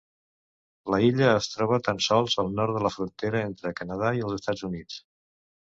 La 0.93 0.99
illa 1.07 1.27
es 1.33 1.49
troba 1.57 1.79
tan 1.89 2.01
sols 2.07 2.39
al 2.45 2.49
nord 2.61 2.75
de 2.79 2.83
la 2.87 2.93
frontera 2.99 3.47
entre 3.53 3.71
el 3.73 3.79
Canadà 3.83 4.15
i 4.23 4.29
els 4.31 4.39
Estats 4.41 4.71
Units. 4.73 5.03